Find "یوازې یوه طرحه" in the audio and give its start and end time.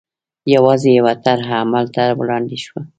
0.55-1.55